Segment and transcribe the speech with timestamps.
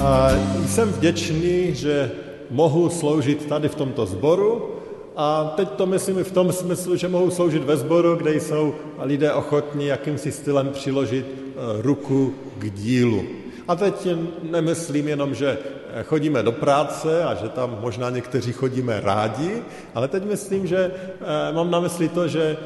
[0.00, 0.30] a
[0.66, 2.10] jsem vděčný, že
[2.50, 4.70] mohu sloužit tady v tomto sboru
[5.16, 9.32] a teď to myslím v tom smyslu, že mohu sloužit ve sboru, kde jsou lidé
[9.32, 13.24] ochotní jakýmsi stylem přiložit e, ruku k dílu.
[13.68, 14.08] A teď
[14.42, 15.58] nemyslím jenom, že
[16.04, 19.62] chodíme do práce a že tam možná někteří chodíme rádi,
[19.94, 22.56] ale teď myslím, že e, mám na mysli to, že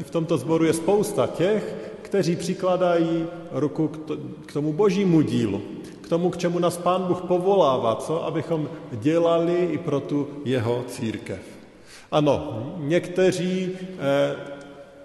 [0.00, 3.90] i v tomto sboru je spousta těch, kteří přikladají ruku
[4.46, 5.62] k tomu božímu dílu
[6.12, 8.24] tomu, k čemu nás Pán Bůh povolává, co?
[8.24, 11.40] Abychom dělali i pro tu jeho církev.
[12.10, 14.36] Ano, někteří eh,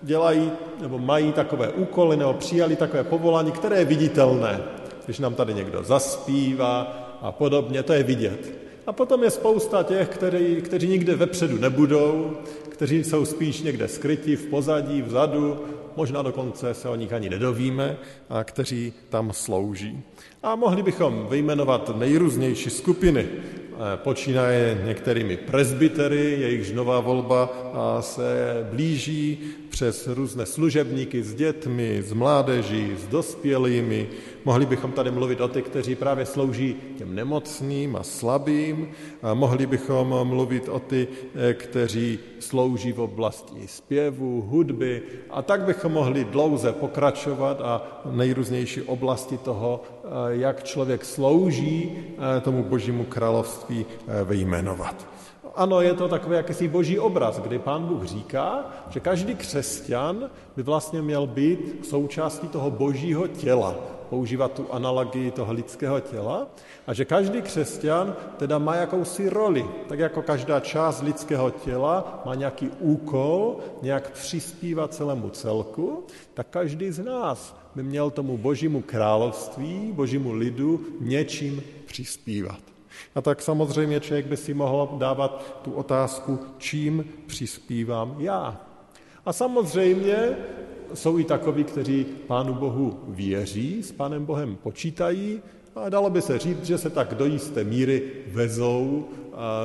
[0.02, 4.59] dělají nebo mají takové úkoly nebo přijali takové povolání, které je viditelné.
[5.05, 6.75] Když nám tady někdo zaspívá
[7.22, 8.53] a podobně, to je vidět.
[8.88, 12.31] A potom je spousta těch, který, kteří nikde vepředu nebudou,
[12.69, 15.59] kteří jsou spíš někde skryti v pozadí, vzadu,
[15.98, 17.98] možná dokonce se o nich ani nedovíme,
[18.30, 20.03] a kteří tam slouží.
[20.44, 23.28] A mohli bychom vyjmenovat nejrůznější skupiny.
[23.28, 27.50] Eh, počínaje některými presbytery, jejichž nová volba
[28.00, 28.25] se
[28.72, 29.40] blíží,
[29.78, 34.09] přes různé služebníky s dětmi, s mládeží, s dospělými.
[34.45, 38.89] Mohli bychom tady mluvit o těch, kteří právě slouží těm nemocným a slabým.
[39.22, 45.02] A mohli bychom mluvit o ty, eh, kteří slouží v oblasti zpěvu, hudby.
[45.30, 50.07] A tak bychom mohli dlouze pokračovat a nejrůznější oblasti toho, eh,
[50.41, 51.91] jak člověk slouží
[52.41, 53.85] tomu božímu království
[54.25, 55.16] vyjmenovat.
[55.57, 60.63] Ano, je to takový jakýsi boží obraz, kdy pán Bůh říká, že každý křesťan by
[60.63, 63.75] vlastně měl být součástí toho božího těla,
[64.09, 66.47] používat tu analogii toho lidského těla,
[66.88, 72.35] a že každý křesťan teda má jakousi roli, tak jako každá část lidského těla má
[72.35, 76.03] nějaký úkol, nějak přispívat celému celku,
[76.34, 82.76] tak každý z nás by měl tomu božímu království, božímu lidu něčím přispívat.
[83.16, 88.62] A tak samozřejmě člověk by si mohl dávat tu otázku, čím přispívám já.
[89.25, 90.38] A samozřejmě
[90.94, 95.41] jsou i takoví, kteří Pánu Bohu věří, s Pánem Bohem počítají,
[95.75, 99.09] a dalo by se říct, že se tak do jisté míry vezou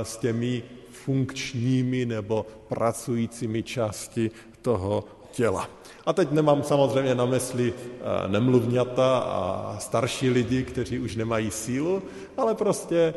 [0.02, 4.30] s těmi funkčními nebo pracujícími části
[4.62, 5.68] toho těla.
[6.06, 12.02] A teď nemám samozřejmě na mysli eh, nemluvňata a starší lidi, kteří už nemají sílu,
[12.36, 13.14] ale prostě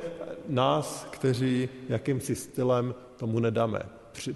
[0.47, 3.79] nás, kteří jakýmsi stylem tomu nedáme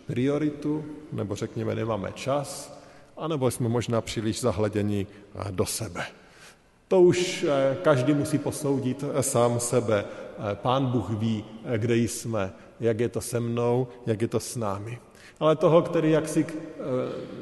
[0.06, 2.80] prioritu, nebo řekněme, nemáme čas,
[3.18, 6.06] anebo jsme možná příliš zahleděni eh, do sebe.
[6.88, 10.06] To už eh, každý musí posoudit sám sebe.
[10.54, 11.46] Pán Bůh ví,
[11.78, 15.00] kde jsme, jak je to se mnou, jak je to s námi
[15.40, 16.82] ale toho, který jaksi eh,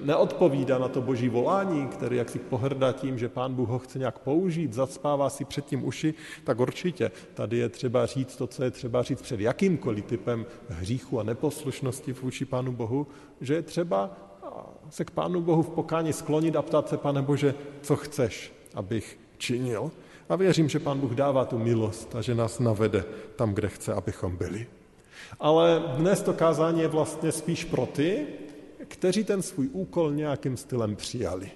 [0.04, 4.20] neodpovídá na to boží volání, který jaksi pohrdá tím, že pán Bůh ho chce nějak
[4.20, 8.72] použít, zacpává si před tím uši, tak určitě tady je třeba říct to, co je
[8.72, 13.08] třeba říct před jakýmkoliv typem hříchu a neposlušnosti vůči pánu Bohu,
[13.42, 14.12] že je třeba
[14.90, 19.20] se k pánu Bohu v pokání sklonit a ptát se, pane Bože, co chceš, abych
[19.38, 19.92] činil.
[20.30, 23.06] A věřím, že pán Bůh dává tu milost a že nás navede
[23.36, 24.68] tam, kde chce, abychom byli.
[25.40, 28.28] Ale dnes to kázání je vlastně spíš pro ty,
[28.88, 31.52] kteří ten svůj úkol nějakým stylem přijali.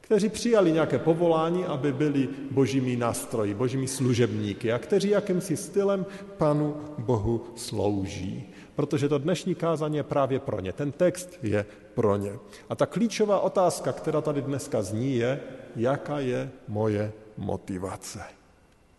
[0.00, 6.06] Kteří přijali nějaké povolání, aby byli božími nástroji, božími služebníky a kteří jakýmsi stylem
[6.36, 8.48] Panu Bohu slouží.
[8.74, 10.72] Protože to dnešní kázání je právě pro ně.
[10.72, 12.32] Ten text je pro ně.
[12.68, 15.40] A ta klíčová otázka, která tady dneska zní, je,
[15.76, 18.20] jaká je moje motivace.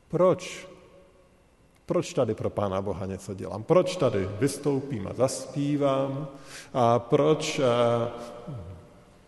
[0.07, 0.68] Proč
[1.89, 3.63] proč tady pro Pána Boha něco dělám?
[3.63, 6.27] Proč tady vystoupím a zaspívám?
[6.73, 7.63] A proč eh,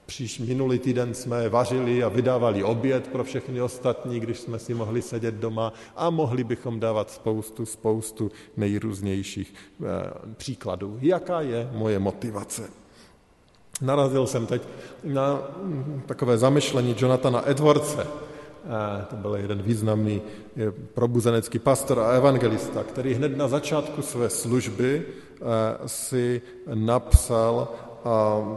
[0.06, 5.02] příš minulý týden jsme vařili a vydávali oběd pro všechny ostatní, když jsme si mohli
[5.02, 9.86] sedět doma a mohli bychom dávat spoustu, spoustu nejrůznějších eh,
[10.38, 10.98] příkladů.
[11.02, 12.69] Jaká je moje motivace?
[13.81, 14.62] Narazil jsem teď
[15.04, 18.08] na hm, takové zamyšlení Jonathana Edwardse,
[19.10, 20.22] to byl jeden významný
[20.94, 25.06] probuzenecký pastor a evangelista, který hned na začátku své služby
[25.86, 26.42] si
[26.74, 27.68] napsal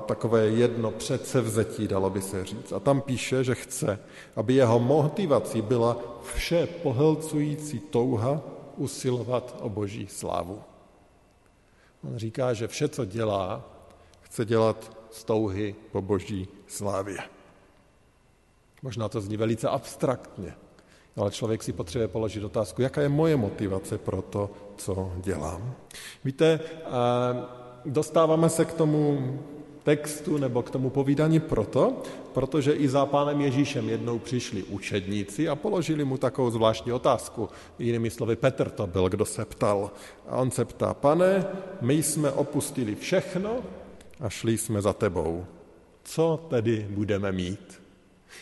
[0.06, 2.72] takové jedno předsevzetí, dalo by se říct.
[2.72, 3.98] A tam píše, že chce,
[4.36, 5.96] aby jeho motivací byla
[6.34, 8.40] vše pohlcující touha
[8.76, 10.62] usilovat o boží slávu.
[12.04, 13.70] On říká, že vše, co dělá,
[14.20, 17.18] chce dělat z touhy po boží slávě.
[18.84, 20.54] Možná to zní velice abstraktně,
[21.16, 25.74] ale člověk si potřebuje položit otázku, jaká je moje motivace pro to, co dělám.
[26.24, 26.60] Víte,
[27.84, 29.38] dostáváme se k tomu
[29.82, 32.02] textu nebo k tomu povídání proto,
[32.32, 37.48] protože i za pánem Ježíšem jednou přišli učedníci a položili mu takovou zvláštní otázku.
[37.78, 39.90] Jinými slovy, Petr to byl, kdo se ptal.
[40.28, 41.46] A on se ptá, pane,
[41.80, 43.56] my jsme opustili všechno
[44.20, 45.44] a šli jsme za tebou.
[46.02, 47.83] Co tedy budeme mít?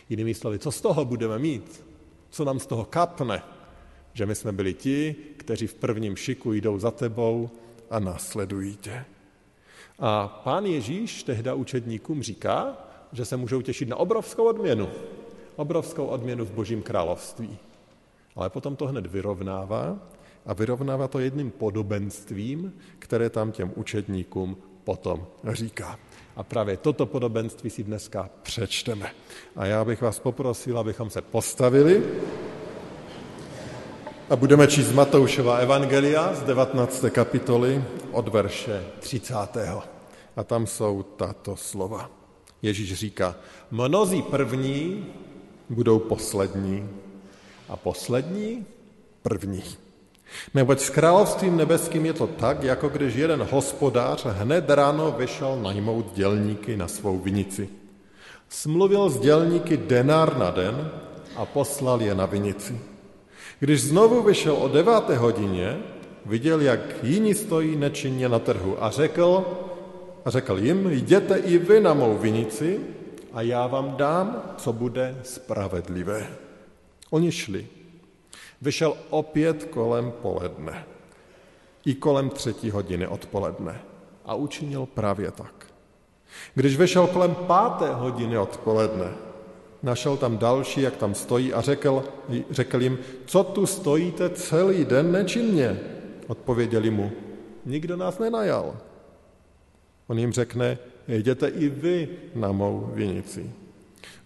[0.09, 1.85] Jinými slovy, co z toho budeme mít?
[2.31, 3.43] Co nám z toho kapne?
[4.13, 7.51] Že my jsme byli ti, kteří v prvním šiku jdou za tebou
[7.91, 9.05] a následují tě.
[9.99, 12.77] A pán Ježíš tehda učedníkům říká,
[13.13, 14.89] že se můžou těšit na obrovskou odměnu.
[15.57, 17.59] Obrovskou odměnu v božím království.
[18.37, 19.99] Ale potom to hned vyrovnává
[20.47, 25.99] a vyrovnává to jedným podobenstvím, které tam těm učedníkům potom říká.
[26.37, 29.11] A právě toto podobenství si dneska přečteme.
[29.57, 32.03] A já bych vás poprosil, abychom se postavili
[34.31, 37.05] a budeme číst Matoušova Evangelia z 19.
[37.11, 39.35] kapitoly od verše 30.
[40.37, 42.11] A tam jsou tato slova.
[42.63, 43.37] Ježíš říká,
[43.71, 45.07] mnozí první
[45.71, 46.89] budou poslední
[47.69, 48.67] a poslední
[49.23, 49.63] první.
[50.55, 56.13] Neboť s královstvím nebeským je to tak, jako když jeden hospodář hned ráno vyšel najmout
[56.15, 57.69] dělníky na svou vinici.
[58.49, 60.91] Smluvil s dělníky denár na den
[61.37, 62.81] a poslal je na vinici.
[63.61, 65.79] Když znovu vyšel o deváté hodině,
[66.27, 69.45] viděl, jak jiní stojí nečinně na trhu a řekl,
[70.25, 72.81] a řekl jim, jděte i vy na mou vinici
[73.33, 76.27] a já vám dám, co bude spravedlivé.
[77.11, 77.67] Oni šli.
[78.63, 80.85] Vyšel opět kolem poledne.
[81.85, 83.81] I kolem třetí hodiny odpoledne.
[84.25, 85.67] A učinil právě tak.
[86.55, 89.13] Když vyšel kolem páté hodiny odpoledne,
[89.83, 92.05] našel tam další, jak tam stojí a řekl,
[92.51, 95.81] řekl jim, co tu stojíte celý den nečinně?
[96.27, 97.13] Odpověděli mu,
[97.67, 98.77] nikdo nás nenajal.
[100.07, 100.79] On jim řekne,
[101.09, 103.51] jděte i vy na mou vinici.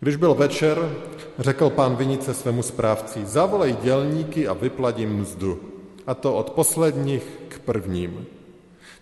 [0.00, 0.92] Když byl večer,
[1.38, 5.60] řekl pán vinice svému správci, zavolej dělníky a vypladím mzdu,
[6.06, 8.26] a to od posledních k prvním.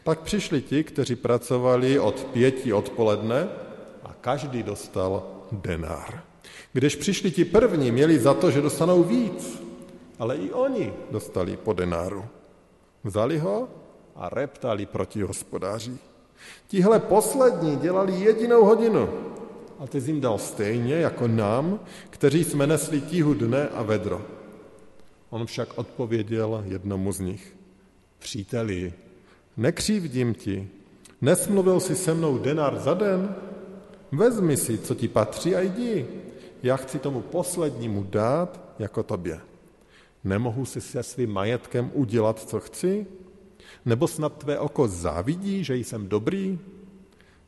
[0.05, 3.49] Tak přišli ti, kteří pracovali od pěti odpoledne
[4.05, 5.23] a každý dostal
[5.53, 6.23] denár.
[6.73, 9.63] Když přišli ti první, měli za to, že dostanou víc,
[10.19, 12.25] ale i oni dostali po denáru.
[13.05, 13.69] Vzali ho
[14.17, 15.97] a reptali proti hospodáři.
[16.69, 19.09] Tihle poslední dělali jedinou hodinu
[19.79, 21.81] a ty jsi jim dal stejně jako nám,
[22.11, 24.23] kteří jsme nesli tíhu dne a vedro.
[25.31, 27.57] On však odpověděl jednomu z nich.
[28.19, 28.93] Příteli,
[29.57, 30.69] nekřívdím ti,
[31.21, 33.35] nesmluvil si se mnou denar za den?
[34.13, 36.07] Vezmi si, co ti patří a jdi.
[36.63, 39.41] Já chci tomu poslednímu dát jako tobě.
[40.25, 43.07] Nemohu si se svým majetkem udělat, co chci?
[43.85, 46.59] Nebo snad tvé oko závidí, že jsem dobrý?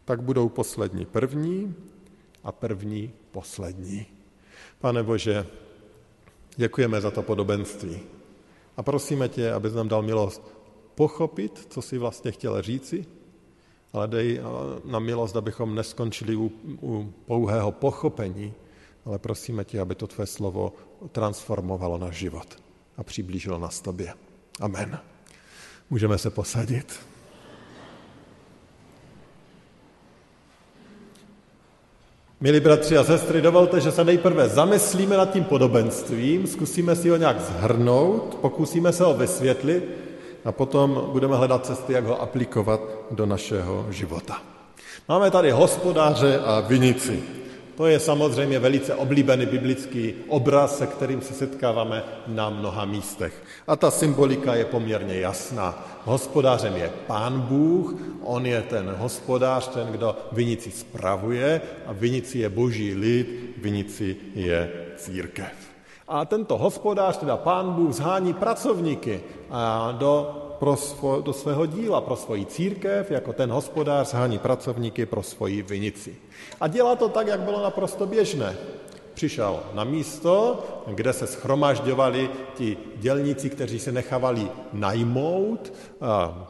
[0.04, 1.74] Tak budou poslední první
[2.46, 4.06] a první poslední.
[4.78, 5.46] Pane Bože,
[6.56, 8.00] děkujeme za to podobenství
[8.76, 10.42] a prosíme tě, abys nám dal milost
[10.94, 13.06] pochopit, co si vlastně chtěl říci,
[13.92, 14.40] ale dej
[14.84, 18.54] nám milost, abychom neskončili u, u pouhého pochopení,
[19.04, 20.72] ale prosíme tě, aby to tvé slovo
[21.12, 22.62] transformovalo náš život
[22.96, 24.14] a přiblížilo nás tobě.
[24.60, 24.98] Amen.
[25.90, 27.15] Můžeme se posadit.
[32.40, 37.16] Milí bratři a sestry, dovolte, že se nejprve zamyslíme nad tím podobenstvím, zkusíme si ho
[37.16, 39.84] nějak zhrnout, pokusíme se ho vysvětlit
[40.44, 44.42] a potom budeme hledat cesty, jak ho aplikovat do našeho života.
[45.08, 47.22] Máme tady hospodáře a vinici.
[47.76, 53.42] To je samozřejmě velice oblíbený biblický obraz, se kterým se setkáváme na mnoha místech.
[53.66, 56.00] A ta symbolika je poměrně jasná.
[56.04, 62.48] Hospodářem je Pán Bůh, on je ten hospodář, ten, kdo vinici spravuje a vinici je
[62.48, 65.52] boží lid, vinici je církev.
[66.08, 69.20] A tento hospodář, teda Pán Bůh, zhání pracovníky
[69.92, 75.22] do pro svo, do svého díla, pro svoji církev, jako ten hospodář hání pracovníky pro
[75.22, 76.16] svoji vinici.
[76.60, 78.56] A dělá to tak, jak bylo naprosto běžné.
[79.14, 85.72] Přišel na místo, kde se schromažďovali ti dělníci, kteří se nechávali najmout,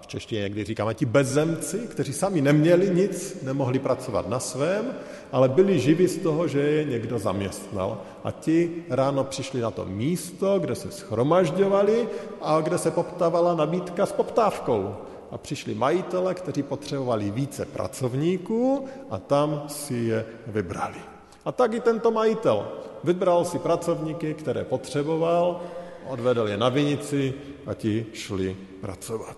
[0.01, 4.95] v češtině někdy říkáme ti bezzemci, kteří sami neměli nic, nemohli pracovat na svém,
[5.33, 7.99] ale byli živi z toho, že je někdo zaměstnal.
[8.27, 12.09] A ti ráno přišli na to místo, kde se schromažďovali
[12.43, 14.95] a kde se poptávala nabídka s poptávkou.
[15.31, 20.99] A přišli majitele, kteří potřebovali více pracovníků a tam si je vybrali.
[21.45, 22.69] A tak i tento majitel
[23.05, 25.61] vybral si pracovníky, které potřeboval,
[26.09, 27.35] odvedl je na vinici
[27.67, 29.37] a ti šli pracovat.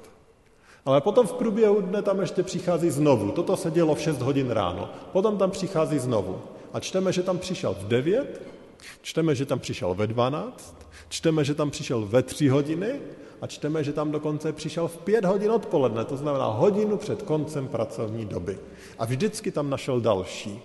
[0.84, 3.30] Ale potom v průběhu dne tam ještě přichází znovu.
[3.30, 4.88] Toto se dělo v 6 hodin ráno.
[5.12, 6.40] Potom tam přichází znovu.
[6.72, 8.57] A čteme, že tam přišel v 9,
[9.02, 10.76] čteme, že tam přišel ve 12,
[11.08, 13.00] čteme, že tam přišel ve 3 hodiny
[13.40, 17.68] a čteme, že tam dokonce přišel v 5 hodin odpoledne, to znamená hodinu před koncem
[17.68, 18.58] pracovní doby.
[18.98, 20.62] A vždycky tam našel další.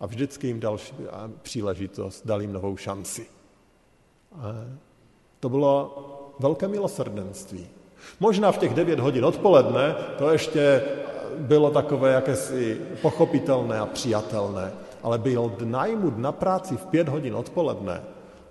[0.00, 0.78] A vždycky jim dal
[1.42, 3.26] příležitost, dal jim novou šanci.
[4.32, 4.54] A
[5.40, 5.96] to bylo
[6.38, 7.66] velké milosrdenství.
[8.20, 10.82] Možná v těch 9 hodin odpoledne to ještě
[11.38, 14.72] bylo takové jakési pochopitelné a přijatelné,
[15.02, 18.02] ale byl najmut na práci v pět hodin odpoledne,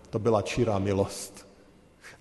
[0.09, 1.51] to byla čirá milost.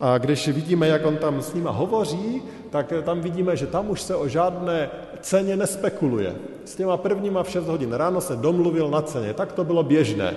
[0.00, 4.02] A když vidíme, jak on tam s nima hovoří, tak tam vidíme, že tam už
[4.02, 6.36] se o žádné ceně nespekuluje.
[6.64, 10.36] S těma prvníma v 6 hodin ráno se domluvil na ceně, tak to bylo běžné.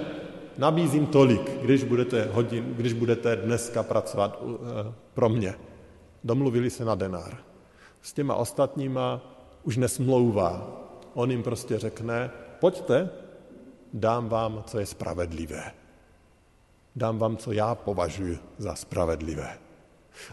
[0.58, 4.58] Nabízím tolik, když budete, hodin, když budete dneska pracovat uh,
[5.14, 5.56] pro mě.
[6.24, 7.38] Domluvili se na denár.
[8.02, 9.22] S těma ostatníma
[9.64, 10.68] už nesmlouvá.
[11.14, 13.10] On jim prostě řekne, pojďte,
[13.94, 15.72] dám vám, co je spravedlivé.
[16.96, 19.58] Dám vám, co já považuji za spravedlivé.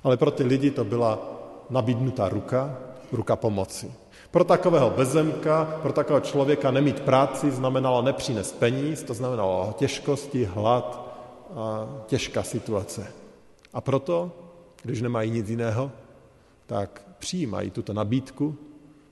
[0.04, 1.18] Ale pro ty lidi to byla
[1.70, 2.78] nabídnutá ruka,
[3.12, 3.92] ruka pomoci.
[4.30, 11.16] Pro takového bezemka, pro takového člověka nemít práci znamenalo nepřinést peníz, to znamenalo těžkosti, hlad
[11.54, 13.12] a těžká situace.
[13.72, 14.32] A proto,
[14.82, 15.92] když nemají nic jiného,
[16.66, 18.56] tak přijímají tuto nabídku,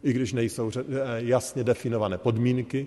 [0.02, 0.70] i když nejsou
[1.16, 2.86] jasně definované podmínky,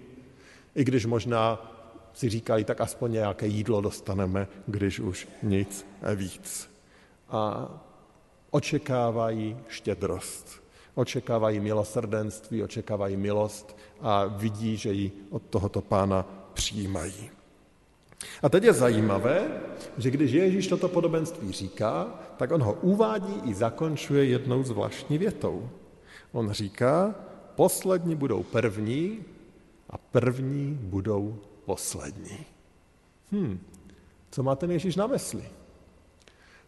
[0.76, 1.72] i když možná
[2.14, 6.70] si říkají, tak aspoň nějaké jídlo dostaneme, když už nic víc.
[7.30, 7.70] A
[8.52, 10.64] očekávají štědrost,
[10.96, 17.30] očekávají milosrdenství, očekávají milost a vidí, že ji od tohoto pána přijímají.
[18.44, 19.48] A teď je zajímavé,
[19.98, 25.70] že když Ježíš toto podobenství říká, tak on ho uvádí i zakončuje jednou zvláštní větou.
[26.32, 27.16] On říká,
[27.56, 29.26] poslední budou první
[29.92, 32.38] a první budou poslední.
[33.32, 33.60] Hm,
[34.32, 35.44] co má ten Ježíš na mysli?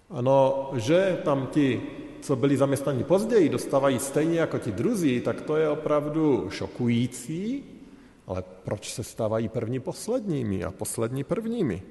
[0.09, 1.81] Ano, že tam ti,
[2.21, 7.63] co byli zaměstnaní později, dostávají stejně jako ti druzí, tak to je opravdu šokující,
[8.27, 11.83] ale proč se stávají první posledními a poslední prvními?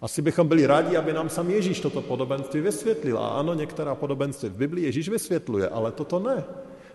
[0.00, 3.18] Asi bychom byli rádi, aby nám sam Ježíš toto podobenství vysvětlil.
[3.18, 6.44] A ano, některá podobenství v Biblii Ježíš vysvětluje, ale toto ne.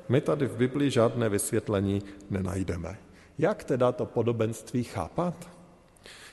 [0.10, 2.98] My tady v Biblii žádné vysvětlení nenajdeme.
[3.40, 5.34] Jak teda to podobenství chápat?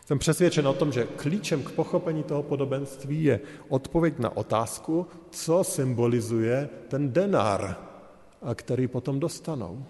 [0.06, 5.64] Jsem přesvědčen o tom, že klíčem k pochopení toho podobenství je odpověď na otázku, co
[5.64, 7.76] symbolizuje ten denár,
[8.54, 9.84] který potom dostanou.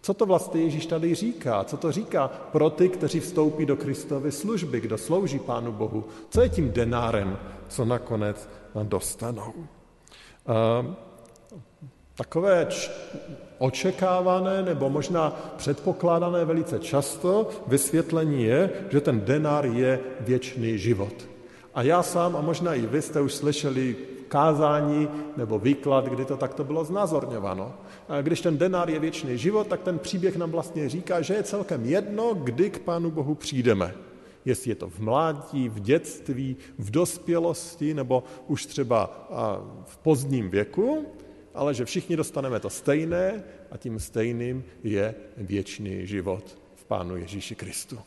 [0.00, 1.64] Co to vlastně Ježíš tady říká?
[1.64, 6.04] Co to říká pro ty, kteří vstoupí do Kristovy služby, kdo slouží Pánu Bohu?
[6.28, 8.48] Co je tím denárem, co nakonec
[8.82, 9.52] dostanou?
[12.14, 12.68] Takové
[13.58, 21.14] očekávané nebo možná předpokládané velice často vysvětlení je, že ten denár je věčný život.
[21.74, 23.96] A já sám a možná i vy jste už slyšeli
[24.28, 27.74] kázání nebo výklad, kdy to takto bylo znázorňováno.
[28.22, 31.84] Když ten denár je věčný život, tak ten příběh nám vlastně říká, že je celkem
[31.84, 33.94] jedno, kdy k Pánu Bohu přijdeme.
[34.44, 39.28] Jestli je to v mládí, v dětství, v dospělosti nebo už třeba
[39.84, 41.06] v pozdním věku,
[41.54, 47.54] ale že všichni dostaneme to stejné a tím stejným je věčný život v Pánu Ježíši
[47.54, 47.98] Kristu.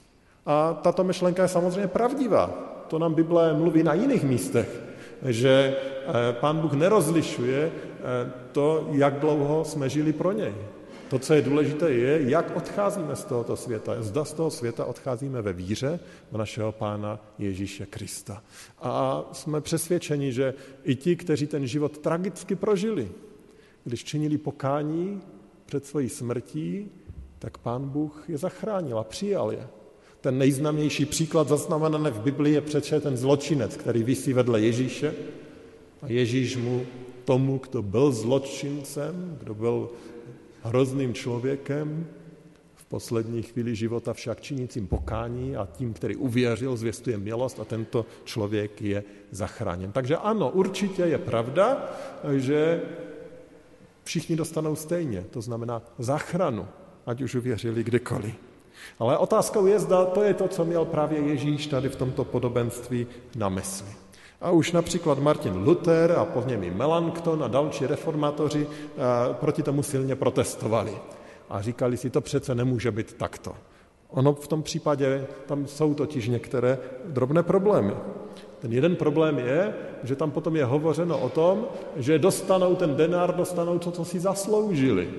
[0.45, 2.47] A tato myšlenka je samozřejmě pravdivá.
[2.87, 4.81] To nám Bible mluví na jiných místech,
[5.25, 10.53] že eh, Pán Bůh nerozlišuje eh, to, jak dlouho jsme žili pro něj.
[11.09, 13.95] To, co je důležité, je, jak odcházíme z tohoto světa.
[13.99, 15.99] Zda z toho světa odcházíme ve víře
[16.31, 18.43] v našeho Pána Ježíše Krista.
[18.81, 23.07] A jsme přesvědčeni, že i ti, kteří ten život tragicky prožili,
[23.88, 25.22] když činili pokání
[25.65, 26.91] před svojí smrtí,
[27.39, 29.67] tak pán Bůh je zachránil a přijal je.
[30.22, 35.13] Ten nejznámější příklad zaznamenaný v Biblii je přece ten zločinec, který visí vedle Ježíše
[36.01, 36.86] a Ježíš mu
[37.25, 39.89] tomu, kdo byl zločincem, kdo byl
[40.63, 42.08] hrozným člověkem,
[42.75, 48.06] v poslední chvíli života však činícím pokání a tím, který uvěřil, zvěstuje milost a tento
[48.24, 49.91] člověk je zachráněn.
[49.91, 51.89] Takže ano, určitě je pravda,
[52.36, 52.82] že
[54.07, 56.67] všichni dostanou stejně, to znamená záchranu,
[57.05, 58.35] ať už uvěřili kdykoliv.
[58.99, 63.07] Ale otázkou je, zda to je to, co měl právě Ježíš tady v tomto podobenství
[63.35, 63.87] na mysli.
[64.41, 69.63] A už například Martin Luther a po něm i Melanchthon a další reformátoři eh, proti
[69.63, 70.97] tomu silně protestovali.
[71.49, 73.55] A říkali si, to přece nemůže být takto.
[74.09, 77.93] Ono v tom případě, tam jsou totiž některé drobné problémy.
[78.59, 79.73] Ten jeden problém je,
[80.03, 84.19] že tam potom je hovořeno o tom, že dostanou ten denár, dostanou to, co si
[84.19, 85.09] zasloužili.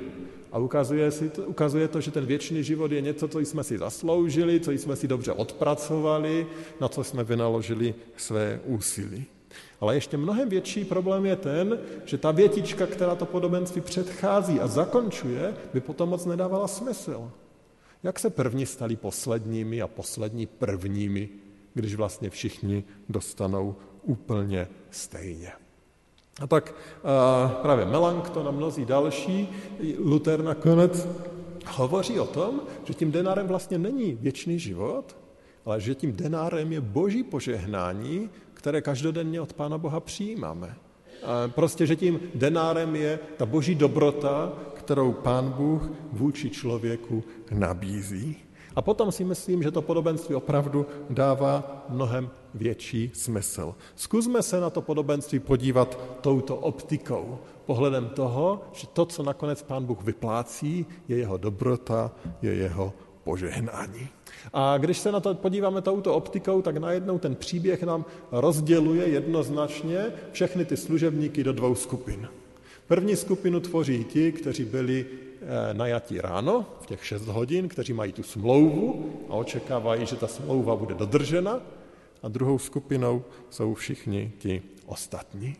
[0.53, 3.79] A ukazuje, si to, ukazuje to, že ten věčný život je něco, co jsme si
[3.79, 6.47] zasloužili, co jsme si dobře odpracovali,
[6.81, 9.25] na co jsme vynaložili své úsilí.
[9.81, 14.67] Ale ještě mnohem větší problém je ten, že ta větička, která to podobenství předchází a
[14.67, 17.31] zakončuje, by potom moc nedávala smysl.
[18.03, 21.29] Jak se první stali posledními a poslední prvními,
[21.75, 25.53] když vlastně všichni dostanou úplně stejně.
[26.41, 26.75] A tak
[27.63, 29.49] právě Melanchthon a mnozí další,
[29.99, 31.09] Luther nakonec
[31.67, 35.17] hovoří o tom, že tím denárem vlastně není věčný život,
[35.65, 40.75] ale že tím denárem je boží požehnání, které každodenně od Pána Boha přijímáme.
[41.47, 44.53] Prostě, že tím denárem je ta boží dobrota,
[44.89, 48.37] kterou Pán Bůh vůči člověku nabízí.
[48.77, 53.75] A potom si myslím, že to podobenství opravdu dává mnohem větší smysl.
[53.95, 59.85] Zkusme se na to podobenství podívat touto optikou, pohledem toho, že to, co nakonec Pán
[59.85, 62.11] Bůh vyplácí, je jeho dobrota,
[62.43, 62.93] je jeho
[63.25, 64.09] požehnání.
[64.53, 70.13] A když se na to podíváme touto optikou, tak najednou ten příběh nám rozděluje jednoznačně
[70.33, 72.29] všechny ty služebníky do dvou skupin.
[72.89, 78.13] První skupinu tvoří ti, kteří byli eh, najatí ráno, v těch 6 hodin, kteří mají
[78.13, 81.61] tu smlouvu a očekávají, že ta smlouva bude dodržena.
[82.23, 85.57] A druhou skupinou jsou všichni ti ostatní.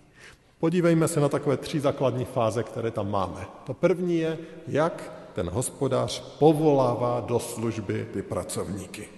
[0.59, 3.47] Podívejme se na takové tři základní fáze, které tam máme.
[3.67, 9.09] To první je, jak ten hospodář povolává do služby ty pracovníky.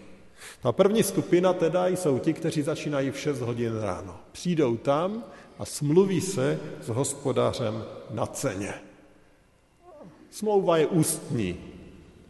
[0.62, 4.16] Ta první skupina teda jsou ti, kteří začínají v 6 hodin ráno.
[4.32, 5.24] Přijdou tam
[5.61, 8.75] a smluví se s hospodářem na ceně.
[10.31, 11.57] Smlouva je ústní,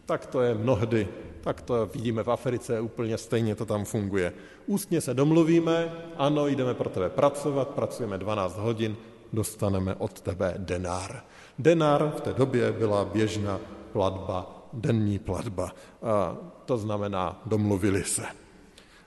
[0.07, 1.09] tak to je mnohdy,
[1.41, 4.33] tak to vidíme v Africe, úplně stejně to tam funguje.
[4.67, 8.97] Ústně se domluvíme, ano, jdeme pro tebe pracovat, pracujeme 12 hodin,
[9.33, 11.23] dostaneme od tebe denár.
[11.59, 13.61] Denár v té době byla běžná
[13.93, 15.71] platba, denní platba.
[16.03, 18.23] A to znamená, domluvili se.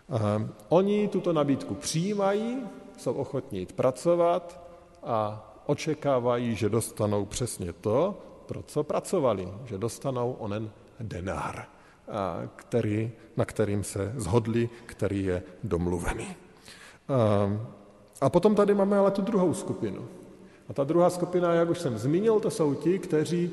[0.09, 2.57] A oni tuto nabídku přijímají,
[2.97, 4.61] jsou ochotní jít pracovat
[5.03, 11.65] a očekávají, že dostanou přesně to, pro co pracovali, že dostanou onen denár,
[12.55, 16.27] který, na kterým se zhodli, který je domluvený.
[18.21, 20.07] A potom tady máme ale tu druhou skupinu.
[20.69, 23.51] A ta druhá skupina, jak už jsem zmínil, to jsou ti, kteří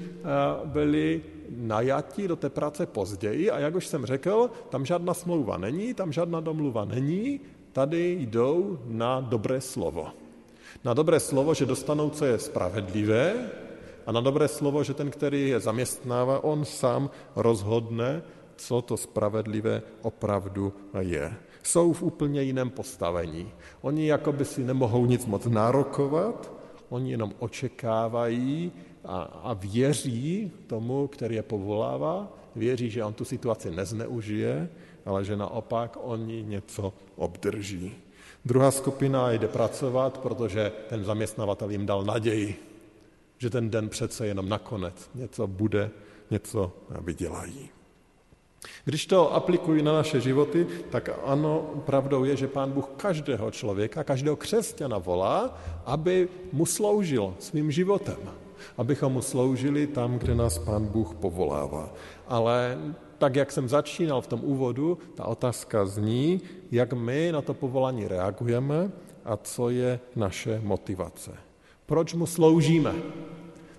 [0.64, 1.22] byli
[1.56, 6.12] najati do té práce později a jak už jsem řekl, tam žádná smlouva není, tam
[6.12, 7.40] žádná domluva není,
[7.72, 10.08] tady jdou na dobré slovo.
[10.84, 13.50] Na dobré slovo, že dostanou, co je spravedlivé
[14.06, 18.22] a na dobré slovo, že ten, který je zaměstnává, on sám rozhodne,
[18.56, 21.32] co to spravedlivé opravdu je.
[21.62, 23.52] Jsou v úplně jiném postavení.
[23.80, 26.52] Oni jakoby si nemohou nic moc nárokovat,
[26.88, 28.72] oni jenom očekávají
[29.04, 34.68] a, a věří tomu, který je povolává, věří, že on tu situaci nezneužije,
[35.10, 37.92] ale že naopak oni něco obdrží.
[38.44, 42.56] Druhá skupina jde pracovat, protože ten zaměstnavatel jim dal naději,
[43.38, 45.90] že ten den přece jenom nakonec něco bude,
[46.30, 47.68] něco vydělají.
[48.84, 54.04] Když to aplikuji na naše životy, tak ano, pravdou je, že Pán Bůh každého člověka,
[54.04, 58.18] každého křesťana volá, aby mu sloužil svým životem.
[58.76, 61.90] Abychom mu sloužili tam, kde nás Pán Bůh povolává.
[62.28, 62.78] Ale
[63.20, 68.08] tak, jak jsem začínal v tom úvodu, ta otázka zní, jak my na to povolání
[68.08, 68.90] reagujeme
[69.24, 71.36] a co je naše motivace.
[71.86, 72.94] Proč mu sloužíme?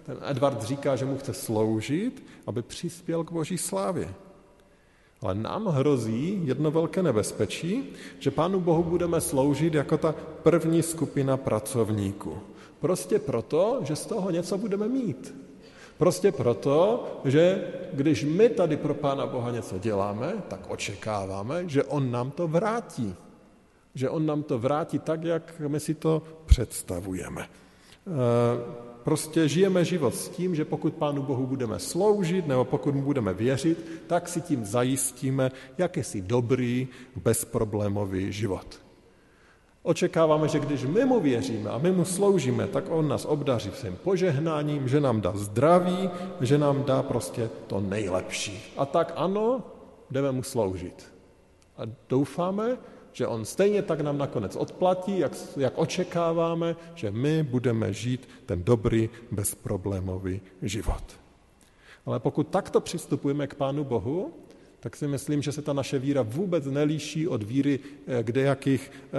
[0.04, 4.14] Ten Edward říká, že mu chce sloužit, aby přispěl k boží slávě.
[5.22, 7.84] Ale nám hrozí jedno velké nebezpečí,
[8.20, 12.38] že Pánu Bohu budeme sloužit jako ta první skupina pracovníků.
[12.80, 15.34] Prostě proto, že z toho něco budeme mít.
[16.02, 22.12] Prostě proto, že když my tady pro Pána Boha něco děláme, tak očekáváme, že On
[22.12, 23.16] nám to vrátí.
[23.96, 27.42] Že On nám to vrátí tak, jak my si to představujeme.
[27.46, 28.10] Eh,
[29.04, 33.34] prostě žijeme život s tím, že pokud Pánu Bohu budeme sloužit nebo pokud mu budeme
[33.34, 38.81] věřit, tak si tím zajistíme jakýsi dobrý, bezproblémový život.
[39.84, 43.98] Očekáváme, že když my mu věříme a my mu sloužíme, tak on nás obdaří všem
[44.04, 46.10] požehnáním, že nám dá zdraví,
[46.42, 48.74] že nám dá prostě to nejlepší.
[48.78, 49.64] A tak ano,
[50.12, 51.14] jdeme mu sloužit.
[51.78, 52.78] A doufáme,
[53.14, 58.64] že on stejně tak nám nakonec odplatí, jak, jak očekáváme, že my budeme žít ten
[58.64, 61.04] dobrý, bezproblémový život.
[62.06, 64.34] Ale pokud takto přistupujeme k Pánu Bohu,
[64.82, 69.10] tak si myslím, že se ta naše víra vůbec nelíší od víry eh, kdejakých eh,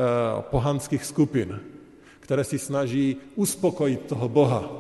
[0.51, 1.61] pohanských skupin,
[2.21, 4.71] které si snaží uspokojit toho Boha,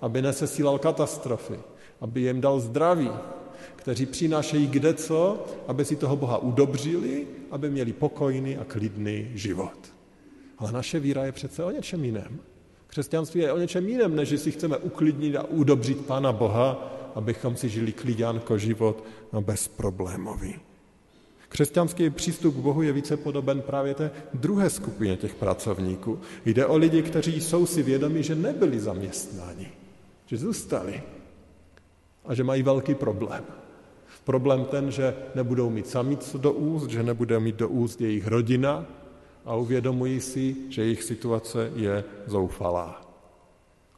[0.00, 1.58] aby nesesílal katastrofy,
[2.00, 3.10] aby jim dal zdraví,
[3.76, 9.78] kteří přinášejí kde co, aby si toho Boha udobřili, aby měli pokojný a klidný život.
[10.58, 12.40] Ale naše víra je přece o něčem jiném.
[12.86, 17.68] Křesťanství je o něčem jiném, než si chceme uklidnit a udobřit Pána Boha, abychom si
[17.68, 19.04] žili klidňánko život
[19.40, 20.54] bezproblémový.
[21.48, 26.20] Křesťanský přístup k Bohu je více podoben právě té druhé skupině těch pracovníků.
[26.44, 29.68] Jde o lidi, kteří jsou si vědomi, že nebyli zaměstnáni,
[30.26, 31.02] že zůstali
[32.24, 33.44] a že mají velký problém.
[34.24, 38.26] Problém ten, že nebudou mít sami co do úst, že nebude mít do úst jejich
[38.26, 38.86] rodina
[39.44, 43.00] a uvědomují si, že jejich situace je zoufalá.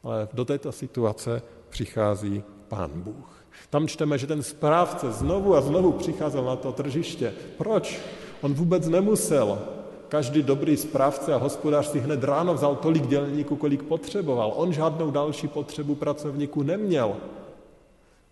[0.03, 3.43] Ale do této situace přichází Pán Bůh.
[3.69, 7.33] Tam čteme, že ten správce znovu a znovu přicházel na to tržiště.
[7.57, 7.99] Proč?
[8.41, 9.61] On vůbec nemusel.
[10.09, 14.53] Každý dobrý správce a hospodář si hned ráno vzal tolik dělníků, kolik potřeboval.
[14.55, 17.17] On žádnou další potřebu pracovníků neměl.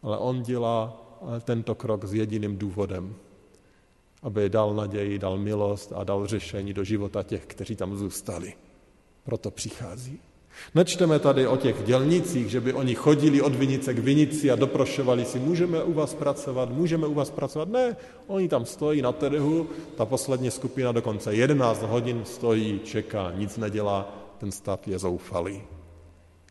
[0.04, 1.02] Ale on dělá
[1.43, 3.15] tento krok s jediným důvodem,
[4.23, 8.54] aby dal naději, dal milost a dal řešení do života těch, kteří tam zůstali.
[9.23, 10.19] Proto přichází.
[10.76, 15.26] Nečteme tady o těch dělnicích, že by oni chodili od vinice k vinici a doprošovali
[15.26, 17.70] si, můžeme u vás pracovat, můžeme u vás pracovat.
[17.70, 17.96] Ne,
[18.28, 24.15] oni tam stojí na trhu, ta poslední skupina dokonce 11 hodin stojí, čeká, nic nedělá,
[24.38, 25.62] ten stav je zoufalý.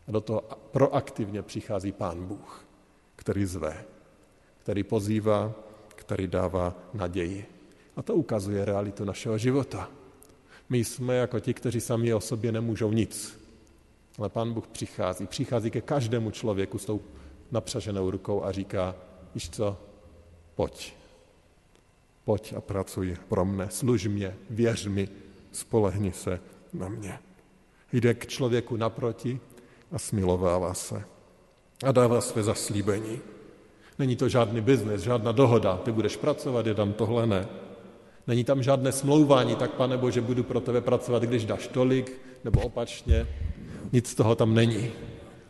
[0.07, 2.65] A do toho proaktivně přichází Pán Bůh,
[3.15, 3.83] který zve,
[4.63, 5.53] který pozývá,
[5.95, 7.45] který dává naději.
[7.95, 9.89] A to ukazuje realitu našeho života.
[10.69, 13.46] My jsme jako ti, kteří sami o sobě nemůžou nic.
[14.17, 15.27] Ale Pán Bůh přichází.
[15.27, 17.01] Přichází ke každému člověku s tou
[17.51, 18.95] napřaženou rukou a říká,
[19.35, 19.77] víš co,
[20.55, 20.93] pojď.
[22.25, 25.09] Pojď a pracuj pro mne, služ mě, věř mi,
[25.51, 26.39] spolehni se
[26.73, 27.19] na mě.
[27.93, 29.39] Jde k člověku naproti
[29.91, 31.03] a smilovává se.
[31.85, 33.19] A dává své zaslíbení.
[33.99, 35.77] Není to žádný biznes, žádná dohoda.
[35.77, 37.47] Ty budeš pracovat, je tam tohle ne.
[38.27, 42.61] Není tam žádné smlouvání, tak pane Bože, budu pro tebe pracovat, když dáš tolik, nebo
[42.61, 43.27] opačně.
[43.91, 44.91] Nic z toho tam není.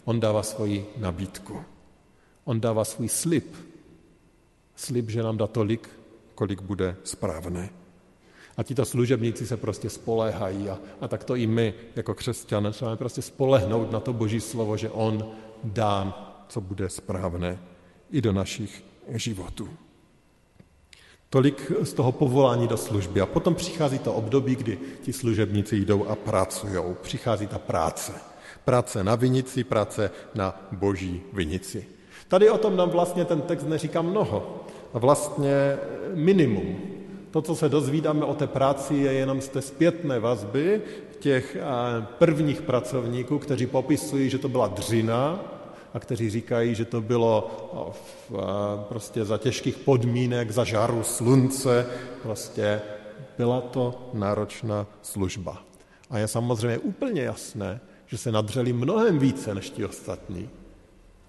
[0.06, 1.62] On dává svoji nabídku.
[2.44, 3.56] On dává svůj slib.
[4.76, 5.90] Slib, že nám dá tolik,
[6.36, 7.70] kolik bude správné.
[8.58, 12.98] A tito služebníci se prostě spoléhají a, a tak to i my jako křesťané máme
[12.98, 15.32] prostě spolehnout na to boží slovo, že on
[15.64, 17.60] dá, co bude správné
[18.12, 19.70] i do našich životů.
[21.30, 23.22] Tolik z toho povolání do služby.
[23.22, 26.96] A potom přichází to období, kdy ti služebníci jdou a pracují.
[27.02, 28.12] Přichází ta práce.
[28.66, 31.86] Práce na vinici, práce na boží vinici.
[32.28, 34.66] Tady o tom nám vlastně ten text neříká mnoho.
[34.94, 35.78] A vlastně
[36.14, 36.78] minimum.
[37.32, 40.82] To, co se dozvídáme o té práci, je jenom z té zpětné vazby
[41.20, 41.62] těch eh,
[42.18, 45.40] prvních pracovníků, kteří popisují, že to byla dřina,
[45.98, 47.50] a kteří říkají, že to bylo
[48.30, 48.32] v,
[48.90, 51.86] prostě za těžkých podmínek, za žáru slunce,
[52.22, 52.82] prostě
[53.38, 55.64] byla to náročná služba.
[56.10, 60.50] A je samozřejmě úplně jasné, že se nadřeli mnohem více než ti ostatní.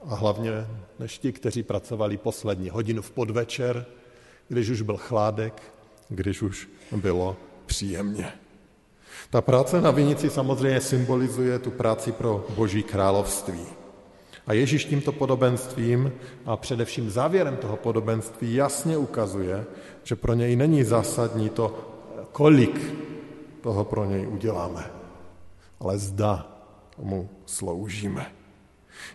[0.05, 0.53] A hlavně
[0.99, 3.87] než ti, kteří pracovali poslední hodinu v podvečer,
[4.49, 5.63] když už byl chládek,
[6.09, 8.33] když už bylo příjemně.
[9.31, 13.78] Ta práce na vinici samozřejmě symbolizuje tu práci pro Boží království.
[14.49, 16.13] A Ježíš tímto podobenstvím
[16.47, 19.65] a především závěrem toho podobenství jasně ukazuje,
[20.03, 21.79] že pro něj není zásadní to,
[22.33, 22.95] kolik
[23.61, 24.85] toho pro něj uděláme,
[25.81, 26.49] ale zda
[26.99, 28.27] mu sloužíme.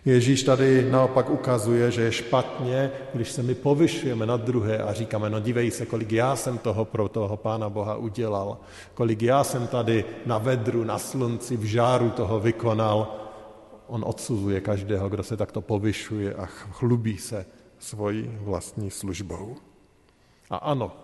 [0.04, 5.30] Ježíš tady naopak ukazuje, že je špatně, když se my povyšujeme na druhé a říkáme,
[5.30, 8.58] no dívej se, kolik já jsem toho pro toho Pána Boha udělal,
[8.94, 13.23] kolik já jsem tady na vedru, na slunci, v žáru toho vykonal,
[13.86, 17.46] on odsuzuje každého, kdo se takto povyšuje a chlubí se
[17.78, 19.56] svojí vlastní službou.
[20.50, 20.96] A ano,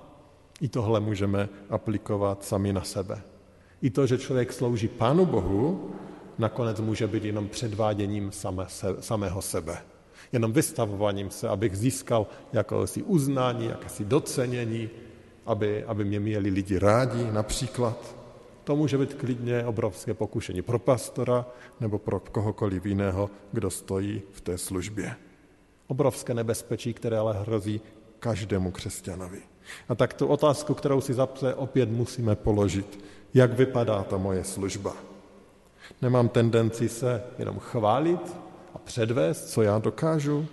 [0.60, 3.22] i tohle můžeme aplikovat sami na sebe.
[3.82, 5.90] I to, že člověk slouží Pánu Bohu,
[6.38, 9.78] nakonec může být jenom předváděním same, se, samého sebe.
[10.32, 14.90] Jenom vystavováním se, abych získal jakési uznání, jakési docenění,
[15.46, 18.19] aby, aby mě měli lidi rádi například.
[18.70, 21.46] To může být klidně obrovské pokušení pro pastora
[21.80, 25.14] nebo pro kohokoliv jiného, kdo stojí v té službě.
[25.86, 27.80] Obrovské nebezpečí, které ale hrozí
[28.18, 29.42] každému křesťanovi.
[29.88, 33.04] A tak tu otázku, kterou si zapře opět musíme položit,
[33.34, 34.96] jak vypadá ta moje služba.
[36.02, 38.36] Nemám tendenci se jenom chválit
[38.74, 40.46] a předvést, co já dokážu.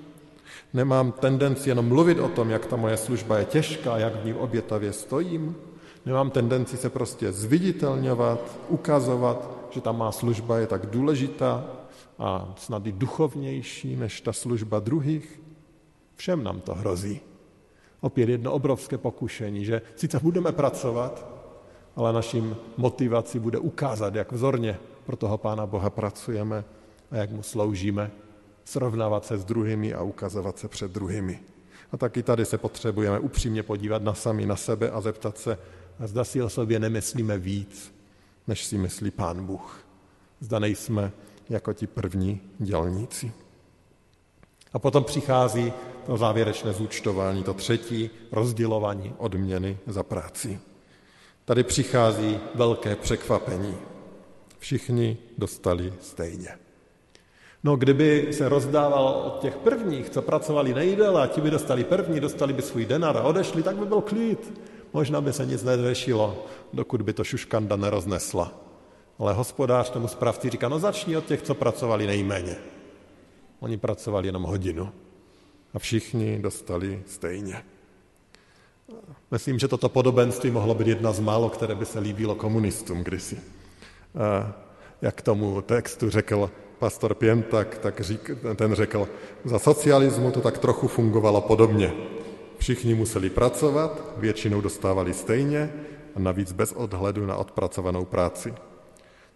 [0.73, 4.33] Nemám tendenci jenom mluvit o tom, jak ta moje služba je těžká, jak v ní
[4.33, 5.55] obětavě stojím.
[6.07, 8.39] Nemám tendenci se prostě zviditelňovat,
[8.69, 11.65] ukazovat, že ta má služba je tak důležitá
[12.19, 15.41] a snad i duchovnější než ta služba druhých.
[16.15, 17.19] Všem nám to hrozí.
[18.01, 21.27] Opět jedno obrovské pokušení, že sice budeme pracovat,
[21.95, 26.63] ale naším motivací bude ukázat, jak vzorně pro toho Pána Boha pracujeme
[27.11, 28.11] a jak mu sloužíme,
[28.63, 31.39] srovnávat se s druhými a ukazovat se před druhými.
[31.91, 35.57] A taky tady se potřebujeme upřímně podívat na sami na sebe a zeptat se,
[36.05, 37.93] zda si o sobě nemyslíme víc,
[38.47, 39.85] než si myslí Pán Bůh.
[40.39, 41.11] Zda nejsme
[41.49, 43.31] jako ti první dělníci.
[44.73, 45.73] A potom přichází
[46.05, 50.59] to závěrečné zúčtování, to třetí rozdělování odměny za práci.
[51.45, 53.75] Tady přichází velké překvapení.
[54.59, 56.49] Všichni dostali stejně.
[57.63, 62.19] No, kdyby se rozdával od těch prvních, co pracovali nejdéle a ti by dostali první,
[62.19, 64.53] dostali by svůj denar a odešli, tak by byl klid.
[64.93, 68.53] Možná by se nic neřešilo, dokud by to šuškanda neroznesla.
[69.19, 72.55] Ale hospodář tomu správci říká, no začni od těch, co pracovali nejméně.
[73.59, 74.91] Oni pracovali jenom hodinu
[75.73, 77.63] a všichni dostali stejně.
[79.31, 83.37] Myslím, že toto podobenství mohlo být jedna z málo, které by se líbilo komunistům kdysi.
[85.01, 89.09] Jak tomu textu řekl pastor Pěntak, tak řík, ten řekl,
[89.43, 91.93] za socialismu to tak trochu fungovalo podobně.
[92.57, 95.73] Všichni museli pracovat, většinou dostávali stejně
[96.15, 98.53] a navíc bez odhledu na odpracovanou práci.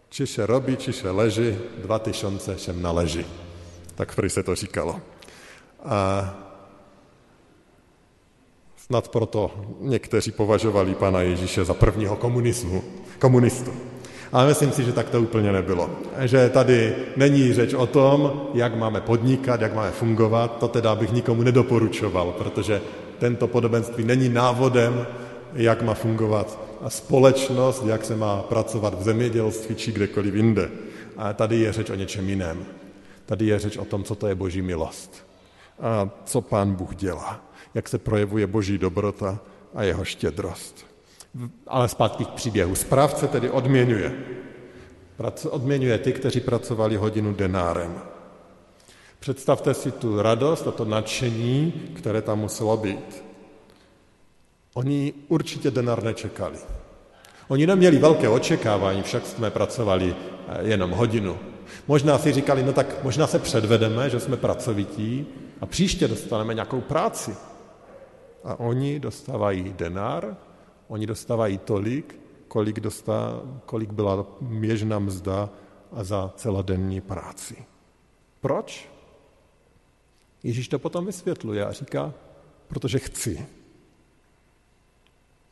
[0.10, 3.26] Čiše robí, čiše leží, dva tyšonce všem naleží.
[3.96, 5.00] Tak prý se to říkalo.
[5.84, 6.30] A
[8.76, 12.84] snad proto někteří považovali pana Ježíše za prvního komunismu,
[13.20, 13.74] komunistu.
[14.32, 15.90] Ale myslím si, že tak to úplně nebylo.
[16.20, 21.12] Že tady není řeč o tom, jak máme podnikat, jak máme fungovat, to teda bych
[21.12, 22.82] nikomu nedoporučoval, protože
[23.22, 25.08] tento podobenství není návodem,
[25.54, 30.70] jak má fungovat společnost, jak se má pracovat v zemědělství či kdekoliv jinde.
[31.18, 32.66] A tady je řeč o něčem jiném.
[33.26, 35.28] Tady je řeč o tom, co to je boží milost.
[35.82, 37.46] A co pán Bůh dělá.
[37.74, 39.40] Jak se projevuje boží dobrota
[39.76, 40.86] a jeho štědrost.
[41.68, 42.76] Ale zpátky k příběhu.
[42.76, 44.14] Správce tedy odměňuje.
[45.50, 48.02] Odměňuje ty, kteří pracovali hodinu denárem.
[49.22, 53.24] Představte si tu radost a to nadšení, které tam muselo být.
[54.74, 56.58] Oni určitě denar nečekali.
[57.48, 60.16] Oni neměli velké očekávání, však jsme pracovali
[60.48, 61.38] eh, jenom hodinu.
[61.88, 65.28] Možná si říkali, no tak možná se předvedeme, že jsme pracovití
[65.62, 67.36] a příště dostaneme nějakou práci.
[68.44, 70.38] A oni dostávají denár,
[70.88, 75.50] oni dostávají tolik, kolik, dostá, kolik byla běžná mzda
[75.92, 77.56] a za celodenní práci.
[78.40, 78.92] Proč?
[80.44, 82.14] Ježíš to potom vysvětluje a říká,
[82.68, 83.46] protože chci.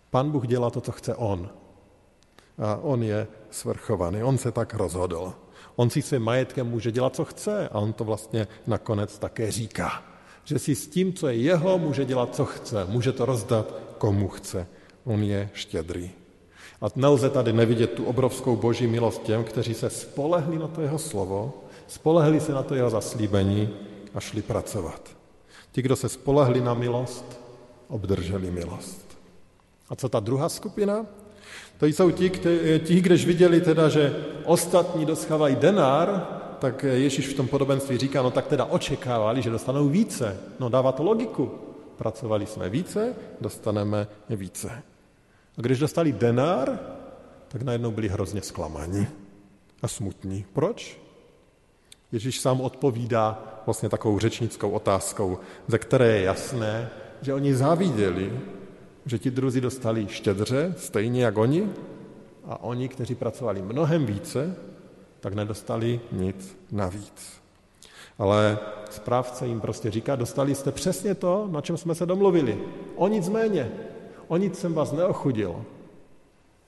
[0.09, 1.49] Pan Bůh dělá to, co chce On.
[2.57, 5.33] A On je svrchovaný, On se tak rozhodl.
[5.75, 10.03] On si svým majetkem může dělat, co chce a on to vlastně nakonec také říká.
[10.43, 12.85] Že si s tím, co je jeho, může dělat, co chce.
[12.85, 14.67] Může to rozdat, komu chce.
[15.03, 16.11] On je štědrý.
[16.81, 20.99] A nelze tady nevidět tu obrovskou boží milost těm, kteří se spolehli na to jeho
[20.99, 23.69] slovo, spolehli se na to jeho zaslíbení
[24.13, 25.09] a šli pracovat.
[25.71, 27.39] Ti, kdo se spolehli na milost,
[27.87, 29.17] obdrželi milost.
[29.89, 31.05] A co ta druhá skupina?
[31.77, 32.29] To jsou ti,
[32.79, 36.27] ti, kteří viděli teda, že ostatní dostávají denár,
[36.59, 40.37] tak Ježíš v tom podobenství říká, no tak teda očekávali, že dostanou více.
[40.59, 41.51] No dává to logiku.
[41.97, 44.83] Pracovali jsme více, dostaneme více.
[45.57, 46.79] A když dostali denár,
[47.47, 49.07] tak najednou byli hrozně zklamaní
[49.81, 50.45] a smutní.
[50.53, 50.99] Proč?
[52.11, 56.89] Ježíš sám odpovídá vlastně takovou řečnickou otázkou, ze které je jasné,
[57.21, 58.39] že oni záviděli,
[59.05, 61.69] že ti druzí dostali štědře, stejně jak oni,
[62.45, 64.55] a oni, kteří pracovali mnohem více,
[65.19, 67.41] tak nedostali nic navíc.
[68.17, 68.57] Ale
[68.89, 72.57] správce jim prostě říká, dostali jste přesně to, na čem jsme se domluvili.
[72.95, 73.71] O nic méně.
[74.27, 75.65] O nic jsem vás neochudil.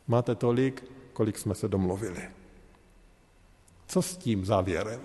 [0.07, 2.21] Máte tolik, kolik jsme se domluvili.
[3.87, 5.01] Co s tím závěrem?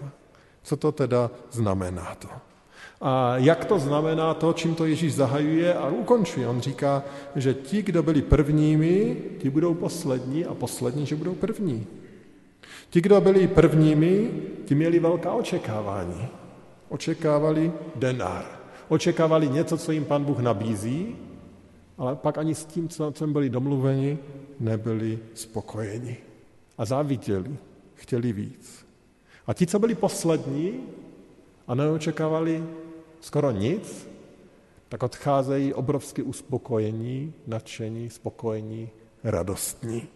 [0.66, 2.28] Co to teda znamená to?
[3.00, 6.48] A jak to znamená to, čím to Ježíš zahajuje a ukončuje?
[6.48, 7.02] On říká,
[7.36, 11.86] že ti, kdo byli prvními, ti budou poslední a poslední, že budou první.
[12.90, 14.30] Ti, kdo byli prvními,
[14.64, 16.28] ti měli velká očekávání.
[16.88, 18.44] Očekávali denár.
[18.88, 21.16] Očekávali něco, co jim pan Bůh nabízí,
[21.98, 24.18] ale pak ani s tím, co jsme byli domluveni,
[24.60, 26.16] nebyli spokojeni.
[26.78, 27.56] A záviděli,
[27.94, 28.85] chtěli víc.
[29.46, 30.80] A ti, co byli poslední
[31.66, 32.64] a neočekávali
[33.20, 34.08] skoro nic,
[34.88, 38.90] tak odcházejí obrovsky uspokojení, nadšení, spokojení,
[39.24, 40.08] radostní.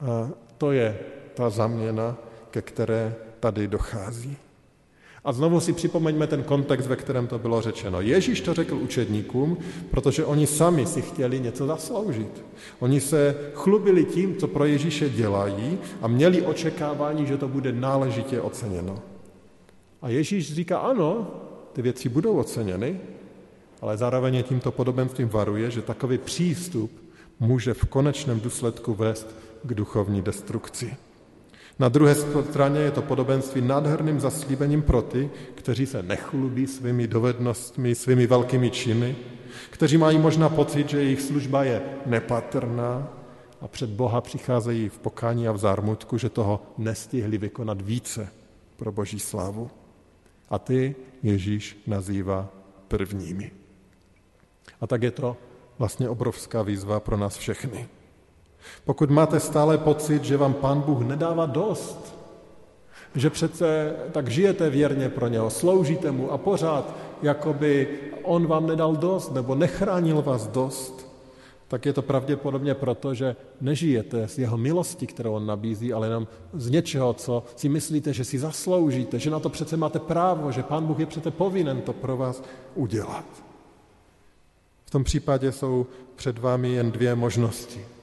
[0.00, 1.00] A to je
[1.34, 2.16] ta zaměna,
[2.50, 4.36] ke které tady dochází.
[5.26, 8.00] A znovu si připomeňme ten kontext, ve kterém to bylo řečeno.
[8.00, 9.58] Ježíš to řekl učedníkům,
[9.90, 12.44] protože oni sami si chtěli něco zasloužit.
[12.78, 18.40] Oni se chlubili tím, co pro Ježíše dělají a měli očekávání, že to bude náležitě
[18.40, 18.98] oceněno.
[20.02, 21.30] A Ježíš říká, ano,
[21.72, 23.00] ty věci budou oceněny,
[23.80, 26.90] ale zároveň tímto podobenstvím varuje, že takový přístup
[27.40, 30.96] může v konečném důsledku vést k duchovní destrukci.
[31.78, 32.14] Na druhé
[32.50, 38.70] straně je to podobenství nádherným zaslíbením pro ty, kteří se nechlubí svými dovednostmi, svými velkými
[38.70, 39.16] činy,
[39.70, 43.08] kteří mají možná pocit, že jejich služba je nepatrná
[43.60, 48.28] a před Boha přicházejí v pokání a v zármutku, že toho nestihli vykonat více
[48.76, 49.70] pro Boží slávu.
[50.48, 52.48] A ty Ježíš nazývá
[52.88, 53.50] prvními.
[54.80, 55.36] A tak je to
[55.78, 57.88] vlastně obrovská výzva pro nás všechny.
[58.84, 62.16] Pokud máte stále pocit, že vám Pán Bůh nedává dost,
[63.14, 67.88] že přece tak žijete věrně pro něho, sloužíte mu a pořád, jakoby
[68.22, 71.06] on vám nedal dost nebo nechránil vás dost,
[71.68, 76.26] tak je to pravděpodobně proto, že nežijete z jeho milosti, kterou on nabízí, ale jenom
[76.52, 80.62] z něčeho, co si myslíte, že si zasloužíte, že na to přece máte právo, že
[80.62, 82.42] Pán Bůh je přece povinen to pro vás
[82.74, 83.24] udělat.
[84.84, 87.95] V tom případě jsou před vámi jen dvě možnosti.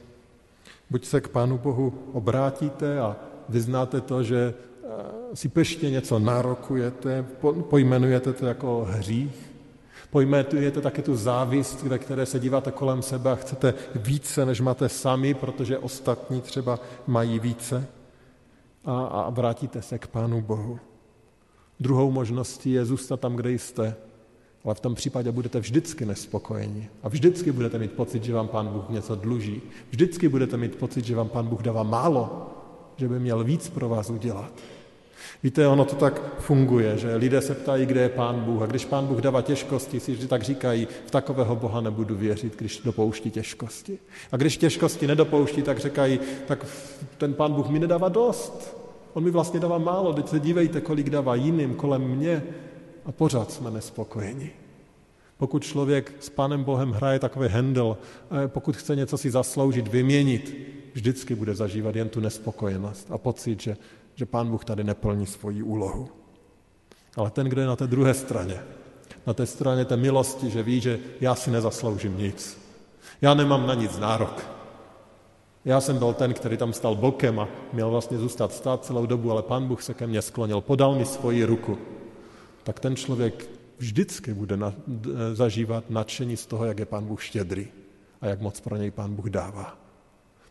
[0.90, 3.16] Buď se k Pánu Bohu obrátíte a
[3.50, 7.26] vyznáte to, že eh, si peště něco nárokujete,
[7.70, 9.52] pojmenujete to jako hřích,
[10.10, 14.90] pojmenujete také tu závist, ve které se díváte kolem sebe a chcete více, než máte
[14.90, 17.88] sami, protože ostatní třeba mají více
[18.86, 20.80] a, a vrátíte se k Pánu Bohu.
[21.80, 23.96] Druhou možností je zůstat tam, kde jste,
[24.64, 26.90] ale v tom případě budete vždycky nespokojeni.
[27.04, 29.62] A vždycky budete mít pocit, že vám Pán Bůh něco dluží.
[29.90, 32.50] Vždycky budete mít pocit, že vám Pán Bůh dává málo,
[32.98, 34.52] že by měl víc pro vás udělat.
[35.44, 38.62] Víte, ono to tak funguje, že lidé se ptají, kde je Pán Bůh.
[38.62, 42.82] A když Pán Bůh dává těžkosti, si tak říkají, v takového Boha nebudu věřit, když
[42.86, 44.00] dopouští těžkosti.
[44.32, 46.66] A když těžkosti nedopouští, tak říkají, tak
[47.18, 48.78] ten Pán Bůh mi nedává dost.
[49.14, 52.44] On mi vlastně dává málo, teď se dívejte, kolik dává jiným kolem mě
[53.06, 54.52] a pořád jsme nespokojeni.
[55.38, 57.98] Pokud člověk s Pánem Bohem hraje takový handel,
[58.48, 60.58] pokud chce něco si zasloužit, vyměnit,
[60.94, 63.78] vždycky bude zažívat jen tu nespokojenost a pocit, že,
[64.16, 66.10] že Pán Bůh tady neplní svoji úlohu.
[67.16, 68.60] Ale ten, kdo je na té druhé straně,
[69.28, 72.62] na té straně té milosti, že ví, že já si nezasloužím nic.
[73.22, 74.48] Já nemám na nic nárok.
[75.66, 79.32] Já jsem byl ten, který tam stal bokem a měl vlastně zůstat stát celou dobu,
[79.32, 81.78] ale Pán Bůh se ke mně sklonil, podal mi svoji ruku
[82.64, 84.74] tak ten člověk vždycky bude na,
[85.34, 87.68] zažívat nadšení z toho, jak je Pán Bůh štědrý
[88.22, 89.78] a jak moc pro něj Pán Bůh dává.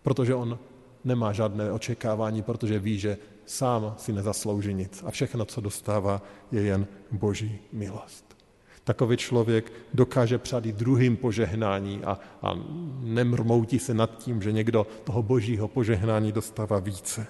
[0.03, 0.59] Protože on
[1.05, 6.23] nemá žádné očekávání, protože ví, že sám si nezaslouží nic a všechno, co dostává,
[6.53, 8.37] je jen boží milost.
[8.85, 12.55] Takový člověk dokáže přát i druhým požehnání a, a
[13.01, 17.27] nemrmoutí se nad tím, že někdo toho božího požehnání dostává více.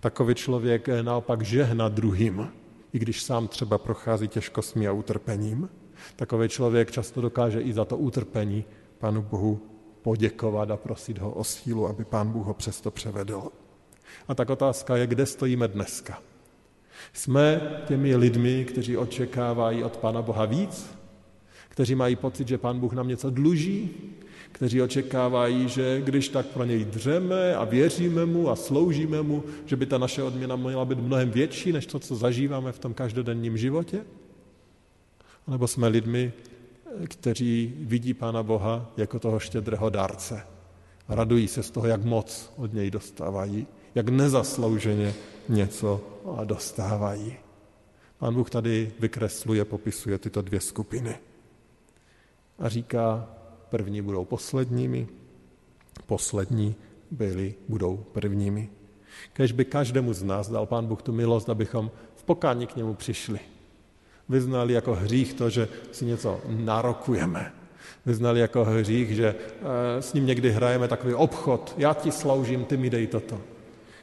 [0.00, 2.48] Takový člověk naopak žehna druhým
[2.96, 5.68] i když sám třeba prochází těžkostmi a utrpením.
[6.16, 8.64] Takový člověk často dokáže i za to utrpení
[8.98, 9.60] Pánu Bohu
[10.02, 13.42] poděkovat a prosit ho o sílu, aby Pán Bůh ho přesto převedl.
[14.28, 16.22] A tak otázka je, kde stojíme dneska.
[17.12, 20.96] Jsme těmi lidmi, kteří očekávají od Pána Boha víc,
[21.68, 23.90] kteří mají pocit, že Pán Bůh nám něco dluží,
[24.56, 29.76] kteří očekávají, že když tak pro něj dřeme a věříme mu a sloužíme mu, že
[29.76, 33.56] by ta naše odměna měla být mnohem větší, než to, co zažíváme v tom každodenním
[33.56, 34.04] životě?
[35.48, 36.32] Nebo jsme lidmi,
[37.04, 40.42] kteří vidí Pána Boha jako toho štědrého dárce
[41.08, 45.14] a radují se z toho, jak moc od něj dostávají, jak nezaslouženě
[45.48, 46.00] něco
[46.44, 47.36] dostávají.
[48.18, 51.18] Pán Bůh tady vykresluje, popisuje tyto dvě skupiny.
[52.58, 53.35] A říká,
[53.70, 55.08] první budou posledními,
[56.06, 56.74] poslední
[57.10, 58.68] byli, budou prvními.
[59.32, 62.94] Kež by každému z nás dal Pán Bůh tu milost, abychom v pokání k němu
[62.94, 63.40] přišli.
[64.28, 67.52] Vyznali jako hřích to, že si něco narokujeme.
[68.06, 71.74] Vyznali jako hřích, že eh, s ním někdy hrajeme takový obchod.
[71.78, 73.40] Já ti sloužím, ty mi dej toto.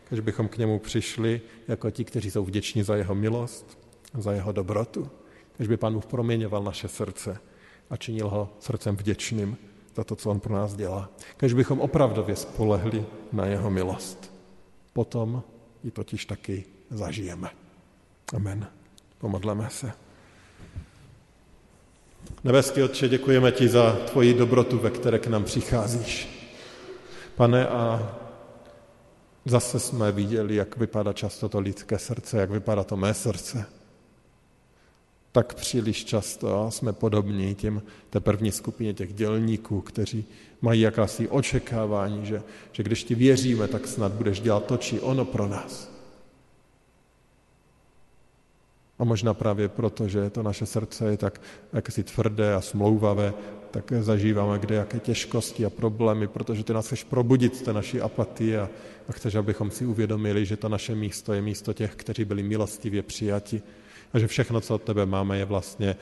[0.10, 3.78] Kež bychom k němu přišli jako ti, kteří jsou vděční za jeho milost,
[4.18, 5.10] za jeho dobrotu.
[5.58, 7.40] Kež by Pán Bůh proměňoval naše srdce
[7.90, 9.58] a činil ho srdcem vděčným
[9.96, 11.10] za to, co on pro nás dělá.
[11.38, 14.34] Kež bychom opravdově spolehli na jeho milost.
[14.94, 15.44] Potom
[15.84, 17.50] ji totiž taky zažijeme.
[18.36, 18.68] Amen.
[19.18, 19.92] Pomodleme se.
[22.44, 26.28] Nebeský Otče, děkujeme ti za tvoji dobrotu, ve které k nám přicházíš.
[27.36, 28.16] Pane, a
[29.46, 33.66] zase jsme viděli, jak vypadá často to lidské srdce, jak vypadá to mé srdce
[35.34, 40.26] tak příliš často jsme podobní těm té první skupině těch dělníků, kteří
[40.62, 45.26] mají jakási očekávání, že, že když ti věříme, tak snad budeš dělat to, či ono
[45.26, 45.92] pro nás.
[49.00, 51.42] A možná právě proto, že to naše srdce je tak
[51.74, 53.34] jakési tvrdé a smlouvavé,
[53.72, 58.02] tak zažíváme kde jaké těžkosti a problémy, protože ty nás chceš probudit z té naší
[58.02, 58.70] apatie a,
[59.10, 63.02] a chceš, abychom si uvědomili, že to naše místo je místo těch, kteří byli milostivě
[63.02, 63.62] přijati
[64.14, 65.96] a že všechno, co od tebe máme, je vlastně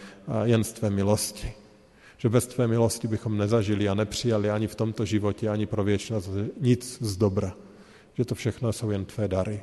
[0.44, 1.54] jen z tvé milosti.
[2.18, 6.30] Že bez tvé milosti bychom nezažili a nepřijali ani v tomto životě, ani pro věčnost
[6.60, 7.54] nic z dobra.
[8.14, 9.62] Že to všechno jsou jen tvé dary.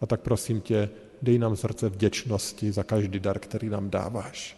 [0.00, 0.90] A tak prosím tě,
[1.22, 4.56] dej nám srdce vděčnosti za každý dar, který nám dáváš.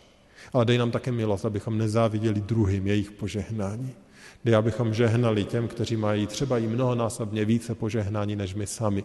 [0.53, 3.93] Ale dej nám také milost, abychom nezáviděli druhým jejich požehnání.
[4.45, 9.05] Dej, abychom žehnali těm, kteří mají třeba i mnohonásobně více požehnání než my sami.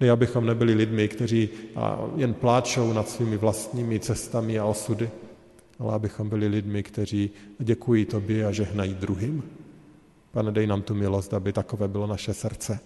[0.00, 1.48] Dej, abychom nebyli lidmi, kteří
[2.16, 5.10] jen pláčou nad svými vlastními cestami a osudy,
[5.78, 9.42] ale abychom byli lidmi, kteří děkují tobě a žehnají druhým.
[10.30, 12.80] Pane, dej nám tu milost, aby takové bylo naše srdce.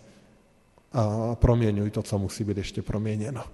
[0.93, 3.45] A proměňuj to, co musí být ještě proměněno.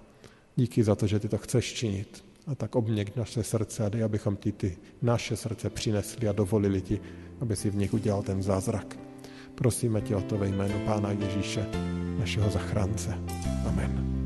[0.55, 2.23] Díky za to, že ty to chceš činit.
[2.47, 6.81] A tak obměk naše srdce a dej, abychom ti ty naše srdce přinesli a dovolili
[6.81, 7.01] ti,
[7.41, 9.08] aby si v nich udělal ten zázrak.
[9.59, 11.65] Prosíme tě o to ve jménu Pána Ježíše,
[12.19, 13.17] našeho zachránce.
[13.67, 14.18] Amen.